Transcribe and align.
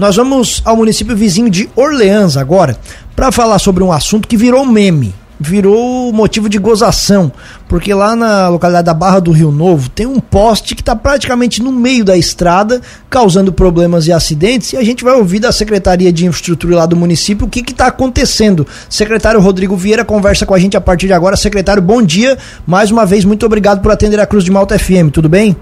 Nós 0.00 0.16
vamos 0.16 0.62
ao 0.64 0.78
município 0.78 1.14
vizinho 1.14 1.50
de 1.50 1.68
Orleans 1.76 2.38
agora 2.38 2.74
para 3.14 3.30
falar 3.30 3.58
sobre 3.58 3.84
um 3.84 3.92
assunto 3.92 4.26
que 4.26 4.34
virou 4.34 4.64
meme 4.64 5.14
virou 5.38 6.10
motivo 6.12 6.48
de 6.48 6.58
gozação, 6.58 7.32
porque 7.66 7.92
lá 7.94 8.14
na 8.14 8.48
localidade 8.48 8.86
da 8.86 8.94
Barra 8.94 9.20
do 9.20 9.30
Rio 9.30 9.50
Novo 9.50 9.88
tem 9.88 10.06
um 10.06 10.20
poste 10.20 10.74
que 10.74 10.82
está 10.82 10.94
praticamente 10.94 11.62
no 11.62 11.72
meio 11.72 12.04
da 12.04 12.16
estrada, 12.16 12.80
causando 13.08 13.50
problemas 13.50 14.06
e 14.06 14.12
acidentes, 14.12 14.72
e 14.72 14.76
a 14.78 14.84
gente 14.84 15.04
vai 15.04 15.14
ouvir 15.14 15.38
da 15.38 15.50
Secretaria 15.50 16.12
de 16.12 16.26
Infraestrutura 16.26 16.76
lá 16.76 16.86
do 16.86 16.96
município 16.96 17.46
o 17.46 17.50
que 17.50 17.60
está 17.60 17.86
acontecendo. 17.86 18.66
Secretário 18.88 19.40
Rodrigo 19.40 19.76
Vieira 19.76 20.04
conversa 20.04 20.44
com 20.44 20.54
a 20.54 20.58
gente 20.58 20.76
a 20.76 20.80
partir 20.80 21.08
de 21.08 21.14
agora. 21.14 21.36
Secretário, 21.36 21.82
bom 21.82 22.02
dia. 22.02 22.36
Mais 22.66 22.90
uma 22.90 23.06
vez, 23.06 23.24
muito 23.24 23.44
obrigado 23.46 23.80
por 23.80 23.90
atender 23.90 24.20
a 24.20 24.26
Cruz 24.26 24.44
de 24.44 24.50
Malta 24.50 24.78
FM. 24.78 25.10
Tudo 25.10 25.28
bem? 25.28 25.56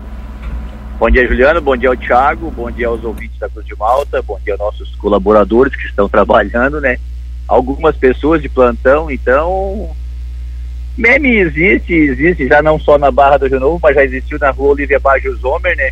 Bom 0.99 1.11
dia, 1.11 1.27
Juliano. 1.29 1.61
Bom 1.61 1.77
dia 1.77 1.89
ao 1.89 1.97
Thiago. 1.97 2.51
Bom 2.51 2.71
dia 2.71 2.89
aos 2.89 3.05
ouvintes 3.05 3.39
da 3.39 3.49
Cruz 3.49 3.65
de 3.67 3.77
Malta. 3.77 4.21
Bom 4.23 4.39
dia 4.45 4.55
aos 4.55 4.61
nossos 4.61 4.97
colaboradores 4.97 5.75
que 5.75 5.87
estão 5.87 6.09
trabalhando, 6.09 6.81
né? 6.81 6.99
algumas 7.49 7.97
pessoas 7.97 8.43
de 8.43 8.49
plantão, 8.49 9.11
então 9.11 9.91
meme 10.97 11.39
existe, 11.39 11.95
existe 11.95 12.47
já 12.47 12.61
não 12.61 12.79
só 12.79 12.99
na 12.99 13.11
Barra 13.11 13.39
do 13.39 13.47
Rio 13.47 13.59
Novo, 13.59 13.81
mas 13.83 13.95
já 13.95 14.05
existiu 14.05 14.39
na 14.39 14.51
rua 14.51 14.73
Olivia 14.73 15.01
Baggio 15.01 15.35
Zomer, 15.37 15.75
né? 15.77 15.91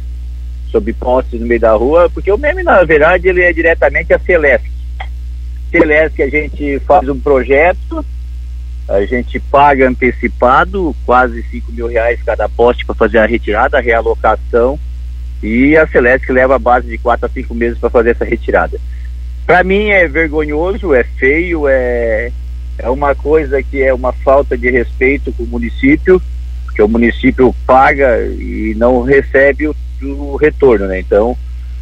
Sob 0.71 0.93
postes 0.93 1.41
no 1.41 1.47
meio 1.47 1.61
da 1.61 1.73
rua, 1.73 2.11
porque 2.11 2.31
o 2.31 2.37
meme, 2.37 2.63
na 2.63 2.85
verdade, 2.85 3.29
ele 3.29 3.41
é 3.41 3.53
diretamente 3.53 4.13
a 4.13 4.19
Celeste. 4.19 4.71
Celeste 5.71 6.23
a 6.23 6.29
gente 6.29 6.79
faz 6.81 7.09
um 7.09 7.19
projeto, 7.19 8.05
a 8.89 9.05
gente 9.07 9.41
paga 9.41 9.89
antecipado, 9.89 10.95
quase 11.07 11.43
5 11.45 11.73
mil 11.73 11.87
reais 11.87 12.21
cada 12.23 12.49
poste 12.49 12.85
para 12.85 12.95
fazer 12.95 13.19
a 13.19 13.27
retirada, 13.27 13.79
a 13.79 13.81
realocação, 13.81 14.79
e 15.43 15.77
a 15.77 15.87
Celeste 15.87 16.33
leva 16.33 16.57
a 16.57 16.59
base 16.59 16.89
de 16.89 16.99
4 16.99 17.27
a 17.27 17.29
5 17.29 17.55
meses 17.55 17.79
para 17.79 17.91
fazer 17.91 18.11
essa 18.11 18.25
retirada. 18.25 18.79
Para 19.47 19.63
mim 19.63 19.91
é 19.91 20.09
vergonhoso, 20.09 20.95
é 20.95 21.05
feio, 21.05 21.69
é, 21.69 22.33
é 22.79 22.91
uma 22.91 23.15
coisa 23.15 23.63
que 23.63 23.83
é 23.83 23.93
uma 23.95 24.13
falta 24.13 24.57
de 24.57 24.71
respeito 24.71 25.33
com 25.33 25.45
o 25.45 25.47
município, 25.47 26.21
porque 26.65 26.83
o 26.83 26.89
município 26.89 27.55
paga 27.67 28.21
e 28.27 28.75
não 28.77 29.03
recebe 29.03 29.69
o, 29.69 29.77
o 30.03 30.37
retorno, 30.37 30.87
né? 30.87 30.99
Então 30.99 31.37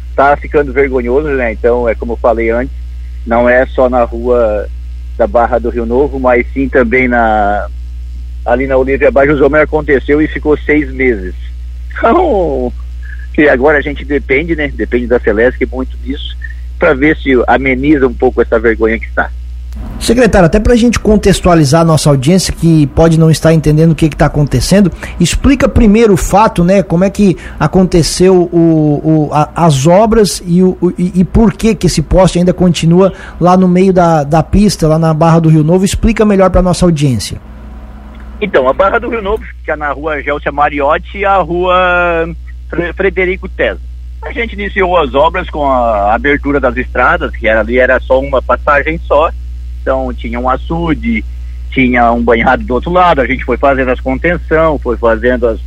está 0.09 0.35
ficando 0.37 0.71
vergonhoso, 0.71 1.29
né? 1.29 1.51
Então 1.51 1.89
é 1.89 1.95
como 1.95 2.13
eu 2.13 2.17
falei 2.17 2.49
antes, 2.49 2.75
não 3.25 3.49
é 3.49 3.65
só 3.65 3.89
na 3.89 4.03
rua 4.03 4.69
da 5.17 5.25
Barra 5.25 5.59
do 5.59 5.69
Rio 5.69 5.85
Novo, 5.85 6.19
mas 6.19 6.45
sim 6.53 6.69
também 6.69 7.07
na 7.07 7.67
ali 8.45 8.67
na 8.67 8.77
Olívia 8.77 9.09
Baixo 9.09 9.37
Zomer 9.37 9.63
aconteceu 9.63 10.21
e 10.21 10.27
ficou 10.27 10.57
seis 10.57 10.91
meses. 10.91 11.33
Então, 11.97 12.73
que 13.35 13.49
agora 13.49 13.77
a 13.77 13.81
gente 13.81 14.05
depende, 14.05 14.55
né? 14.55 14.69
Depende 14.69 15.07
da 15.07 15.19
Celeste 15.19 15.65
muito 15.65 15.97
disso 15.97 16.35
para 16.79 16.93
ver 16.93 17.17
se 17.17 17.31
ameniza 17.47 18.07
um 18.07 18.13
pouco 18.13 18.41
essa 18.41 18.57
vergonha 18.57 18.97
que 18.97 19.05
está. 19.05 19.29
Secretário, 19.99 20.45
até 20.45 20.59
para 20.59 20.73
a 20.73 20.75
gente 20.75 20.99
contextualizar 20.99 21.81
a 21.81 21.85
nossa 21.85 22.09
audiência 22.09 22.53
que 22.53 22.87
pode 22.87 23.19
não 23.19 23.29
estar 23.29 23.53
entendendo 23.53 23.91
o 23.91 23.95
que 23.95 24.05
está 24.05 24.27
acontecendo, 24.27 24.89
explica 25.19 25.67
primeiro 25.67 26.13
o 26.13 26.17
fato, 26.17 26.63
né? 26.63 26.81
Como 26.81 27.03
é 27.03 27.09
que 27.09 27.35
aconteceu 27.59 28.49
o, 28.51 29.01
o 29.03 29.29
a, 29.33 29.65
as 29.65 29.85
obras 29.85 30.41
e, 30.45 30.63
o, 30.63 30.77
e, 30.97 31.19
e, 31.21 31.23
por 31.25 31.53
que 31.53 31.75
que 31.75 31.87
esse 31.87 32.01
poste 32.01 32.39
ainda 32.39 32.53
continua 32.53 33.11
lá 33.39 33.57
no 33.57 33.67
meio 33.67 33.91
da, 33.91 34.23
da 34.23 34.41
pista, 34.43 34.87
lá 34.87 34.97
na 34.97 35.13
Barra 35.13 35.39
do 35.39 35.49
Rio 35.49 35.63
Novo. 35.63 35.83
Explica 35.83 36.23
melhor 36.23 36.49
para 36.49 36.61
nossa 36.61 36.85
audiência. 36.85 37.37
Então, 38.39 38.67
a 38.69 38.73
Barra 38.73 38.99
do 38.99 39.09
Rio 39.09 39.21
Novo 39.21 39.43
fica 39.59 39.75
na 39.75 39.91
rua 39.91 40.21
Gelsia 40.21 40.51
Mariotti 40.51 41.19
e 41.19 41.25
a 41.25 41.37
rua 41.37 42.29
Frederico 42.95 43.47
Tesa. 43.49 43.79
A 44.21 44.31
gente 44.31 44.53
iniciou 44.53 44.97
as 44.97 45.13
obras 45.13 45.49
com 45.49 45.69
a 45.69 46.13
abertura 46.13 46.59
das 46.59 46.75
estradas, 46.77 47.35
que 47.35 47.47
era, 47.47 47.59
ali 47.59 47.77
era 47.77 47.99
só 47.99 48.19
uma 48.19 48.41
passagem 48.41 48.99
só. 48.99 49.31
Então 49.81 50.11
tinha 50.13 50.39
um 50.39 50.49
açude, 50.49 51.23
tinha 51.69 52.11
um 52.11 52.23
banhado 52.23 52.63
do 52.63 52.73
outro 52.73 52.91
lado, 52.91 53.21
a 53.21 53.27
gente 53.27 53.43
foi 53.43 53.57
fazendo 53.57 53.91
as 53.91 53.99
contenção, 53.99 54.79
foi 54.79 54.97
fazendo 54.97 55.47
as, 55.47 55.59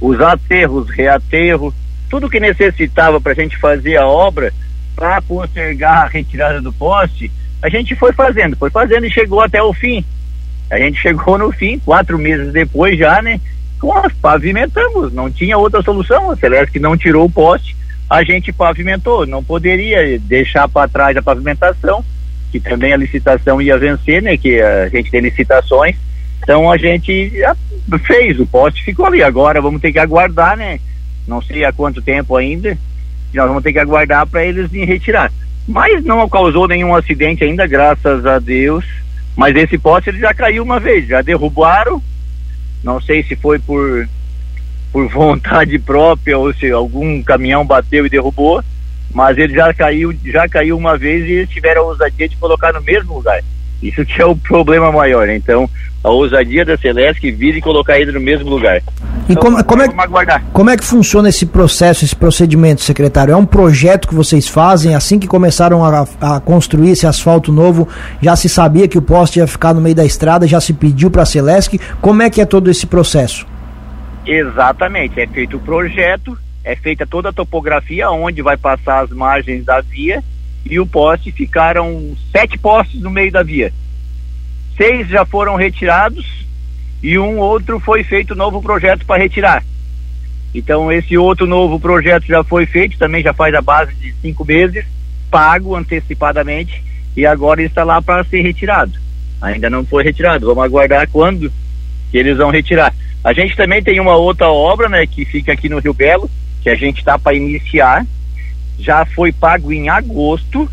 os 0.00 0.20
aterros, 0.20 0.88
reaterros, 0.88 1.74
tudo 2.08 2.30
que 2.30 2.40
necessitava 2.40 3.20
para 3.20 3.32
a 3.32 3.34
gente 3.34 3.58
fazer 3.58 3.96
a 3.96 4.06
obra, 4.06 4.52
para 4.96 5.20
postergar 5.20 6.04
a 6.04 6.08
retirada 6.08 6.60
do 6.60 6.72
poste, 6.72 7.30
a 7.60 7.68
gente 7.68 7.94
foi 7.94 8.12
fazendo, 8.12 8.56
foi 8.56 8.70
fazendo 8.70 9.06
e 9.06 9.10
chegou 9.10 9.40
até 9.40 9.62
o 9.62 9.72
fim. 9.72 10.04
A 10.70 10.78
gente 10.78 11.00
chegou 11.00 11.36
no 11.38 11.50
fim, 11.50 11.78
quatro 11.78 12.18
meses 12.18 12.52
depois 12.52 12.98
já, 12.98 13.20
né? 13.20 13.40
Nós 13.82 14.12
pavimentamos, 14.14 15.12
não 15.12 15.30
tinha 15.30 15.56
outra 15.56 15.82
solução. 15.82 16.30
A 16.30 16.36
Celeste 16.36 16.78
não 16.78 16.96
tirou 16.96 17.26
o 17.26 17.30
poste, 17.30 17.76
a 18.08 18.22
gente 18.24 18.52
pavimentou. 18.52 19.26
Não 19.26 19.42
poderia 19.42 20.18
deixar 20.18 20.68
para 20.68 20.88
trás 20.88 21.16
a 21.16 21.22
pavimentação, 21.22 22.04
que 22.50 22.58
também 22.58 22.92
a 22.92 22.96
licitação 22.96 23.62
ia 23.62 23.78
vencer, 23.78 24.22
né? 24.22 24.36
Que 24.36 24.60
a 24.60 24.88
gente 24.88 25.10
tem 25.10 25.20
licitações. 25.20 25.96
Então 26.42 26.70
a 26.70 26.76
gente 26.76 27.32
fez, 28.06 28.40
o 28.40 28.46
poste 28.46 28.82
ficou 28.84 29.06
ali. 29.06 29.22
Agora 29.22 29.60
vamos 29.60 29.80
ter 29.80 29.92
que 29.92 29.98
aguardar, 29.98 30.56
né? 30.56 30.80
Não 31.26 31.42
sei 31.42 31.64
há 31.64 31.72
quanto 31.72 32.00
tempo 32.00 32.36
ainda. 32.36 32.76
Nós 33.34 33.46
vamos 33.46 33.62
ter 33.62 33.72
que 33.72 33.78
aguardar 33.78 34.26
para 34.26 34.44
eles 34.44 34.70
vir 34.70 34.86
retirar. 34.86 35.30
Mas 35.66 36.02
não 36.02 36.26
causou 36.28 36.66
nenhum 36.66 36.94
acidente 36.94 37.44
ainda, 37.44 37.66
graças 37.66 38.24
a 38.24 38.38
Deus. 38.38 38.84
Mas 39.36 39.54
esse 39.54 39.76
poste 39.76 40.08
ele 40.08 40.18
já 40.18 40.32
caiu 40.32 40.62
uma 40.62 40.80
vez, 40.80 41.06
já 41.06 41.20
derrubaram. 41.20 42.02
Não 42.82 43.00
sei 43.00 43.22
se 43.22 43.36
foi 43.36 43.58
por 43.58 44.08
por 44.92 45.06
vontade 45.12 45.78
própria 45.78 46.38
ou 46.38 46.52
se 46.54 46.70
algum 46.70 47.22
caminhão 47.22 47.64
bateu 47.64 48.06
e 48.06 48.08
derrubou, 48.08 48.62
mas 49.12 49.36
ele 49.38 49.54
já 49.54 49.72
caiu, 49.72 50.14
já 50.24 50.48
caiu 50.48 50.76
uma 50.76 50.96
vez 50.96 51.26
e 51.26 51.32
eles 51.32 51.50
tiveram 51.50 51.82
a 51.82 51.86
ousadia 51.86 52.28
de 52.28 52.36
colocar 52.36 52.72
no 52.72 52.82
mesmo 52.82 53.14
lugar. 53.14 53.42
Isso 53.82 54.04
que 54.04 54.20
é 54.20 54.26
o 54.26 54.34
problema 54.36 54.90
maior? 54.90 55.28
Então, 55.28 55.68
a 56.02 56.10
ousadia 56.10 56.64
da 56.64 56.76
Celeste 56.76 57.20
que 57.20 57.28
e 57.28 57.60
colocar 57.60 57.98
ele 57.98 58.12
no 58.12 58.20
mesmo 58.20 58.48
lugar. 58.48 58.82
E 59.28 59.32
então, 59.32 59.42
como, 59.42 59.64
como, 59.64 59.82
é, 59.82 60.40
como 60.54 60.70
é 60.70 60.76
que 60.76 60.84
funciona 60.84 61.28
esse 61.28 61.44
processo, 61.44 62.02
esse 62.02 62.16
procedimento, 62.16 62.80
secretário? 62.80 63.32
É 63.32 63.36
um 63.36 63.44
projeto 63.44 64.08
que 64.08 64.14
vocês 64.14 64.48
fazem, 64.48 64.94
assim 64.94 65.18
que 65.18 65.26
começaram 65.26 65.84
a, 65.84 66.06
a 66.20 66.40
construir 66.40 66.92
esse 66.92 67.06
asfalto 67.06 67.52
novo, 67.52 67.86
já 68.22 68.34
se 68.36 68.48
sabia 68.48 68.88
que 68.88 68.96
o 68.96 69.02
poste 69.02 69.38
ia 69.38 69.46
ficar 69.46 69.74
no 69.74 69.82
meio 69.82 69.94
da 69.94 70.04
estrada, 70.04 70.46
já 70.46 70.60
se 70.60 70.72
pediu 70.72 71.10
para 71.10 71.22
a 71.22 71.26
Celeste. 71.26 71.78
Como 72.00 72.22
é 72.22 72.30
que 72.30 72.40
é 72.40 72.46
todo 72.46 72.70
esse 72.70 72.86
processo? 72.86 73.46
Exatamente, 74.26 75.20
é 75.20 75.26
feito 75.26 75.58
o 75.58 75.60
projeto, 75.60 76.36
é 76.64 76.74
feita 76.74 77.06
toda 77.06 77.28
a 77.28 77.32
topografia 77.32 78.10
onde 78.10 78.40
vai 78.40 78.56
passar 78.56 79.04
as 79.04 79.10
margens 79.10 79.64
da 79.64 79.82
via 79.82 80.24
e 80.64 80.80
o 80.80 80.86
poste 80.86 81.32
ficaram 81.32 82.14
sete 82.32 82.58
postes 82.58 83.00
no 83.02 83.10
meio 83.10 83.30
da 83.30 83.42
via. 83.42 83.72
Seis 84.76 85.08
já 85.08 85.26
foram 85.26 85.54
retirados 85.54 86.46
e 87.02 87.18
um 87.18 87.38
outro 87.38 87.78
foi 87.80 88.02
feito 88.02 88.34
novo 88.34 88.60
projeto 88.60 89.04
para 89.06 89.22
retirar. 89.22 89.64
Então 90.54 90.90
esse 90.90 91.16
outro 91.16 91.46
novo 91.46 91.78
projeto 91.78 92.24
já 92.26 92.42
foi 92.42 92.66
feito, 92.66 92.98
também 92.98 93.22
já 93.22 93.32
faz 93.32 93.54
a 93.54 93.60
base 93.60 93.94
de 93.94 94.14
cinco 94.20 94.44
meses, 94.44 94.84
pago 95.30 95.76
antecipadamente 95.76 96.82
e 97.16 97.26
agora 97.26 97.62
está 97.62 97.84
lá 97.84 98.00
para 98.00 98.24
ser 98.24 98.42
retirado. 98.42 98.92
Ainda 99.40 99.70
não 99.70 99.84
foi 99.84 100.02
retirado, 100.02 100.46
vamos 100.46 100.64
aguardar 100.64 101.08
quando 101.10 101.52
que 102.10 102.18
eles 102.18 102.38
vão 102.38 102.50
retirar. 102.50 102.94
A 103.22 103.32
gente 103.32 103.56
também 103.56 103.82
tem 103.82 104.00
uma 104.00 104.16
outra 104.16 104.48
obra, 104.48 104.88
né, 104.88 105.06
que 105.06 105.24
fica 105.24 105.52
aqui 105.52 105.68
no 105.68 105.78
Rio 105.78 105.92
Belo, 105.92 106.30
que 106.62 106.70
a 106.70 106.74
gente 106.74 106.98
está 106.98 107.18
para 107.18 107.36
iniciar. 107.36 108.06
Já 108.78 109.04
foi 109.04 109.32
pago 109.32 109.72
em 109.72 109.88
agosto 109.88 110.70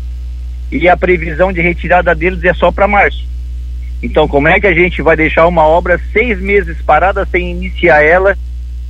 e 0.70 0.88
a 0.88 0.96
previsão 0.96 1.52
de 1.52 1.60
retirada 1.60 2.14
deles 2.14 2.42
é 2.44 2.54
só 2.54 2.70
para 2.72 2.88
março. 2.88 3.24
Então, 4.06 4.28
como 4.28 4.46
é 4.46 4.60
que 4.60 4.68
a 4.68 4.74
gente 4.74 5.02
vai 5.02 5.16
deixar 5.16 5.48
uma 5.48 5.64
obra 5.64 6.00
seis 6.12 6.40
meses 6.40 6.76
parada 6.82 7.26
sem 7.26 7.50
iniciar 7.50 8.02
ela, 8.02 8.36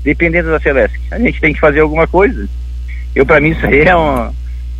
dependendo 0.04 0.50
da 0.50 0.60
Celeste? 0.60 1.00
A 1.10 1.18
gente 1.18 1.40
tem 1.40 1.54
que 1.54 1.60
fazer 1.60 1.80
alguma 1.80 2.06
coisa. 2.06 2.46
Eu, 3.14 3.24
para 3.24 3.40
mim, 3.40 3.50
isso 3.50 3.64
aí 3.64 3.80
é 3.80 3.96
uma, 3.96 4.30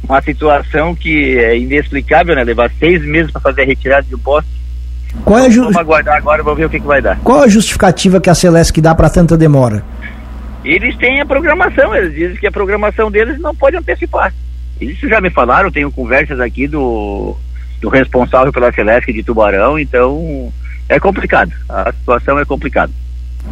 uma 0.07 0.21
situação 0.21 0.95
que 0.95 1.39
é 1.39 1.57
inexplicável, 1.57 2.35
né? 2.35 2.45
Levar 2.45 2.71
seis 2.79 3.03
meses 3.03 3.33
para 3.33 3.41
fazer 3.41 3.63
a 3.63 3.65
retirada 3.65 4.07
de 4.07 4.15
um 4.15 4.19
poste 4.19 4.51
qual 5.25 5.39
é 5.39 5.47
a 5.47 5.49
ju... 5.49 5.63
Vamos 5.63 5.77
aguardar 5.79 6.17
agora, 6.17 6.43
vamos 6.43 6.59
ver 6.59 6.67
o 6.67 6.71
que, 6.71 6.79
que 6.79 6.87
vai 6.87 7.01
dar. 7.01 7.19
Qual 7.21 7.43
a 7.43 7.49
justificativa 7.49 8.21
que 8.21 8.29
a 8.29 8.35
Celeste 8.35 8.83
dá 8.83 8.95
para 8.95 9.09
tanta 9.09 9.35
demora? 9.37 9.83
Eles 10.63 10.95
têm 10.99 11.21
a 11.23 11.25
programação, 11.27 11.95
eles 11.95 12.15
dizem 12.15 12.37
que 12.37 12.47
a 12.47 12.53
programação 12.53 13.11
deles 13.11 13.39
não 13.39 13.55
pode 13.55 13.77
antecipar. 13.77 14.35
Isso 14.79 15.09
já 15.09 15.19
me 15.19 15.31
falaram, 15.31 15.71
tenho 15.71 15.91
conversas 15.91 16.39
aqui 16.41 16.67
do, 16.67 17.35
do 17.81 17.89
responsável 17.89 18.53
pela 18.53 18.73
Celeste 18.73 19.13
de 19.13 19.23
Tubarão, 19.23 19.79
então 19.79 20.53
é 20.89 20.99
complicado. 20.99 21.53
A 21.69 21.93
situação 21.93 22.39
é 22.39 22.45
complicada. 22.45 22.93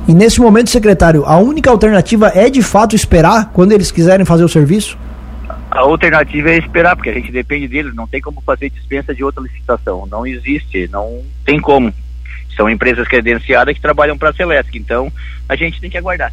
E 0.09 0.15
nesse 0.15 0.41
momento, 0.41 0.71
secretário, 0.71 1.25
a 1.25 1.39
única 1.39 1.71
alternativa 1.71 2.31
é 2.35 2.51
de 2.51 2.63
fato 2.63 2.97
esperar 2.97 3.51
quando 3.53 3.73
eles 3.73 3.91
quiserem 3.91 4.27
fazer 4.27 4.45
o 4.45 4.49
serviço? 4.49 4.99
A 5.71 5.81
alternativa 5.81 6.51
é 6.51 6.59
esperar, 6.59 6.95
porque 6.95 7.11
a 7.11 7.15
gente 7.15 7.33
depende 7.33 7.69
deles, 7.69 7.95
não 7.95 8.07
tem 8.07 8.21
como 8.21 8.41
fazer 8.41 8.71
dispensa 8.71 9.15
de 9.15 9.25
outra 9.25 9.43
licitação, 9.43 10.07
não 10.07 10.27
existe, 10.27 10.89
não 10.93 11.23
tem 11.45 11.61
como. 11.61 11.93
São 12.57 12.71
empresas 12.71 13.09
credenciadas 13.09 13.75
que 13.75 13.81
trabalham 13.81 14.17
para 14.17 14.31
a 14.31 14.33
Celesc, 14.33 14.77
então 14.77 15.13
a 15.49 15.57
gente 15.57 15.81
tem 15.81 15.91
que 15.91 15.99
aguardar. 15.99 16.33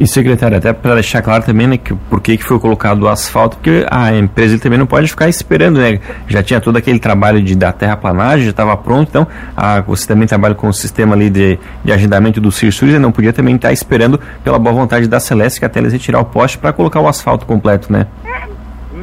E 0.00 0.06
secretário, 0.06 0.56
até 0.56 0.72
para 0.72 0.94
deixar 0.94 1.20
claro 1.20 1.44
também, 1.44 1.66
né, 1.66 1.76
que 1.76 1.94
por 1.94 2.22
que, 2.22 2.38
foi 2.38 2.58
colocado 2.58 3.02
o 3.02 3.08
asfalto, 3.08 3.58
porque 3.58 3.84
a 3.90 4.16
empresa 4.16 4.58
também 4.58 4.78
não 4.78 4.86
pode 4.86 5.06
ficar 5.08 5.28
esperando, 5.28 5.78
né? 5.78 6.00
Já 6.26 6.42
tinha 6.42 6.58
todo 6.58 6.78
aquele 6.78 6.98
trabalho 6.98 7.42
de 7.42 7.54
da 7.54 7.70
terraplanagem, 7.70 8.46
já 8.46 8.50
estava 8.50 8.74
pronto, 8.78 9.10
então 9.10 9.28
a, 9.54 9.82
você 9.82 10.08
também 10.08 10.26
trabalha 10.26 10.54
com 10.54 10.68
o 10.68 10.72
sistema 10.72 11.14
ali 11.14 11.28
de, 11.28 11.58
de 11.84 11.92
agendamento 11.92 12.40
do 12.40 12.50
Cirsus, 12.50 12.98
não 12.98 13.12
podia 13.12 13.30
também 13.30 13.56
estar 13.56 13.68
tá 13.68 13.74
esperando 13.74 14.18
pela 14.42 14.58
boa 14.58 14.74
vontade 14.74 15.06
da 15.06 15.20
Celeste 15.20 15.60
que 15.60 15.66
até 15.66 15.80
eles 15.80 15.92
retirar 15.92 16.20
o 16.20 16.24
poste 16.24 16.56
para 16.56 16.72
colocar 16.72 17.00
o 17.00 17.06
asfalto 17.06 17.44
completo, 17.44 17.92
né? 17.92 18.06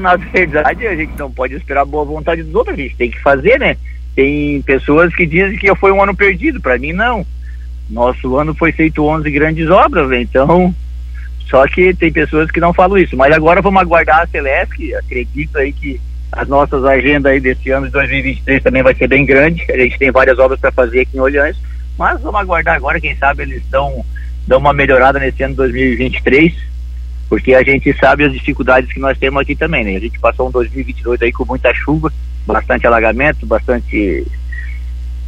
Na 0.01 0.15
verdade, 0.15 0.87
a 0.87 0.95
gente 0.95 1.13
não 1.15 1.29
pode 1.29 1.53
esperar 1.53 1.81
a 1.81 1.85
boa 1.85 2.05
vontade 2.05 2.41
dos 2.41 2.55
outros, 2.55 2.73
a 2.73 2.81
gente 2.81 2.95
tem 2.95 3.11
que 3.11 3.21
fazer, 3.21 3.59
né? 3.59 3.77
Tem 4.15 4.63
pessoas 4.63 5.13
que 5.13 5.27
dizem 5.27 5.59
que 5.59 5.75
foi 5.75 5.91
um 5.91 6.01
ano 6.01 6.15
perdido, 6.15 6.59
para 6.59 6.75
mim 6.79 6.91
não. 6.91 7.23
Nosso 7.87 8.35
ano 8.35 8.55
foi 8.55 8.71
feito 8.71 9.05
11 9.05 9.29
grandes 9.29 9.69
obras, 9.69 10.09
né? 10.09 10.21
então 10.21 10.73
só 11.49 11.65
que 11.67 11.93
tem 11.93 12.11
pessoas 12.11 12.51
que 12.51 12.59
não 12.59 12.73
falam 12.73 12.97
isso. 12.97 13.15
Mas 13.15 13.33
agora 13.33 13.61
vamos 13.61 13.81
aguardar 13.81 14.21
a 14.21 14.27
Celeste, 14.27 14.93
acredito 14.95 15.57
aí 15.57 15.71
que 15.71 15.99
as 16.31 16.47
nossas 16.47 16.83
agendas 16.83 17.31
aí 17.31 17.39
desse 17.39 17.69
ano 17.71 17.85
de 17.85 17.93
2023 17.93 18.61
também 18.61 18.83
vai 18.83 18.93
ser 18.93 19.07
bem 19.07 19.25
grande. 19.25 19.65
A 19.71 19.77
gente 19.77 19.97
tem 19.97 20.11
várias 20.11 20.37
obras 20.39 20.59
para 20.59 20.71
fazer 20.71 21.01
aqui 21.01 21.17
em 21.17 21.21
Olhães, 21.21 21.57
mas 21.97 22.21
vamos 22.21 22.41
aguardar 22.41 22.75
agora, 22.75 22.99
quem 22.99 23.15
sabe 23.15 23.43
eles 23.43 23.63
dão, 23.69 24.05
dão 24.45 24.59
uma 24.59 24.73
melhorada 24.73 25.19
nesse 25.19 25.41
ano 25.41 25.53
de 25.53 25.57
2023, 25.57 26.53
porque 27.29 27.53
a 27.53 27.63
gente 27.63 27.93
sabe 27.97 28.25
as 28.25 28.33
dificuldades 28.33 28.91
que 28.91 28.99
nós 28.99 29.17
temos 29.17 29.41
aqui 29.41 29.55
também, 29.55 29.83
né? 29.83 29.95
A 29.95 29.99
gente 29.99 30.19
passou 30.19 30.49
um 30.49 30.51
2022 30.51 31.21
aí 31.21 31.31
com 31.31 31.45
muita 31.45 31.73
chuva, 31.73 32.11
bastante 32.45 32.85
alagamento, 32.85 33.45
bastante 33.45 34.25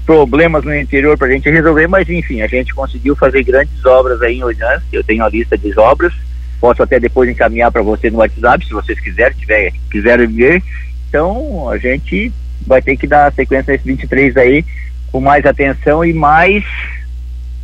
problemas 0.10 0.64
no 0.64 0.76
interior 0.76 1.16
para 1.16 1.28
a 1.28 1.30
gente 1.30 1.48
resolver, 1.52 1.86
mas 1.86 2.10
enfim, 2.10 2.42
a 2.42 2.48
gente 2.48 2.74
conseguiu 2.74 3.16
fazer 3.16 3.44
grandes 3.44 3.86
obras 3.86 4.20
aí 4.24 4.40
em 4.40 4.44
Olhãs, 4.44 4.82
eu 4.92 5.04
tenho 5.04 5.24
a 5.24 5.30
lista 5.30 5.56
de 5.56 5.72
obras, 5.78 6.12
posso 6.60 6.82
até 6.82 7.00
depois 7.00 7.30
encaminhar 7.30 7.72
para 7.72 7.84
você 7.84 8.10
no 8.10 8.18
WhatsApp, 8.18 8.66
se 8.66 8.74
vocês 8.74 9.00
quiserem, 9.00 9.38
tiver, 9.38 9.72
quiserem 9.92 10.26
ver. 10.26 10.64
Então, 11.08 11.70
a 11.70 11.78
gente 11.78 12.34
vai 12.66 12.82
ter 12.82 12.98
que 12.98 13.06
dar 13.06 13.32
sequência 13.34 13.72
nesse 13.72 13.86
23 13.86 14.36
aí 14.38 14.66
com 15.12 15.22
mais 15.22 15.46
atenção 15.46 16.04
e 16.04 16.12
mais 16.12 16.64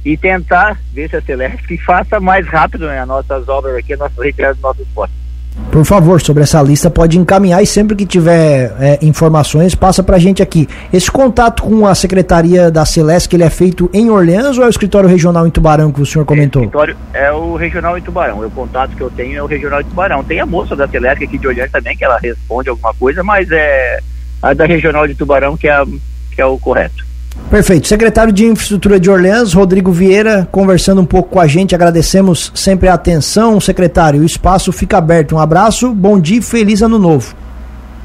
e 0.05 0.15
tentar 0.15 0.79
ver 0.93 1.09
se 1.09 1.15
a 1.15 1.21
Celeste 1.23 1.79
faça 1.79 2.19
mais 2.19 2.45
rápido 2.45 2.85
né, 2.85 2.99
as 2.99 3.07
nossas 3.07 3.49
obras 3.49 3.75
aqui, 3.75 3.95
a 3.95 3.97
nossa 3.97 4.23
retirada 4.23 4.53
dos 4.53 4.61
nossos 4.61 4.87
postos. 4.89 5.24
Por 5.71 5.85
favor, 5.85 6.21
sobre 6.21 6.43
essa 6.43 6.61
lista 6.61 6.89
pode 6.89 7.17
encaminhar 7.17 7.61
e 7.61 7.65
sempre 7.65 7.95
que 7.95 8.05
tiver 8.05 8.73
é, 8.79 8.99
informações, 9.01 9.75
passa 9.75 10.01
pra 10.01 10.17
gente 10.17 10.41
aqui. 10.41 10.67
Esse 10.91 11.11
contato 11.11 11.63
com 11.63 11.85
a 11.85 11.93
Secretaria 11.93 12.71
da 12.71 12.85
Celeste, 12.85 13.35
ele 13.35 13.43
é 13.43 13.49
feito 13.49 13.89
em 13.93 14.09
Orleans 14.09 14.57
ou 14.57 14.63
é 14.63 14.67
o 14.67 14.69
escritório 14.69 15.09
regional 15.09 15.45
em 15.45 15.49
Tubarão 15.49 15.91
que 15.91 16.01
o 16.01 16.05
senhor 16.05 16.25
comentou? 16.25 16.61
O 16.61 16.65
escritório 16.65 16.97
é 17.13 17.31
o 17.31 17.55
regional 17.55 17.97
em 17.97 18.01
Tubarão. 18.01 18.45
O 18.45 18.51
contato 18.51 18.95
que 18.95 19.01
eu 19.01 19.09
tenho 19.09 19.37
é 19.37 19.43
o 19.43 19.45
regional 19.45 19.81
em 19.81 19.85
Tubarão. 19.85 20.23
Tem 20.23 20.39
a 20.39 20.45
moça 20.45 20.75
da 20.75 20.87
Celeste 20.87 21.25
aqui 21.25 21.37
de 21.37 21.47
Orleans 21.47 21.71
também, 21.71 21.97
que 21.97 22.05
ela 22.05 22.17
responde 22.19 22.69
alguma 22.69 22.93
coisa, 22.93 23.23
mas 23.23 23.49
é 23.51 23.99
a 24.41 24.53
da 24.53 24.65
regional 24.65 25.07
de 25.07 25.15
Tubarão 25.15 25.57
que 25.57 25.67
é, 25.67 25.71
a, 25.71 25.85
que 26.33 26.41
é 26.41 26.45
o 26.45 26.57
correto. 26.57 27.05
Perfeito. 27.49 27.87
Secretário 27.87 28.33
de 28.33 28.45
Infraestrutura 28.45 28.99
de 28.99 29.09
Orleans, 29.09 29.53
Rodrigo 29.53 29.91
Vieira, 29.91 30.47
conversando 30.51 31.01
um 31.01 31.05
pouco 31.05 31.29
com 31.29 31.39
a 31.39 31.47
gente. 31.47 31.75
Agradecemos 31.75 32.51
sempre 32.55 32.89
a 32.89 32.93
atenção, 32.93 33.59
secretário. 33.59 34.21
O 34.21 34.25
espaço 34.25 34.71
fica 34.71 34.97
aberto. 34.97 35.35
Um 35.35 35.39
abraço, 35.39 35.93
bom 35.93 36.19
dia 36.19 36.39
e 36.39 36.41
feliz 36.41 36.81
ano 36.81 36.97
novo. 36.97 37.35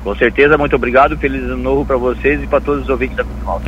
Com 0.04 0.14
certeza, 0.14 0.56
muito 0.56 0.76
obrigado. 0.76 1.16
Feliz 1.16 1.42
ano 1.42 1.56
novo 1.56 1.84
para 1.84 1.96
vocês 1.96 2.42
e 2.42 2.46
para 2.46 2.60
todos 2.60 2.84
os 2.84 2.88
ouvintes 2.88 3.16
da 3.16 3.24
Cultura 3.24 3.60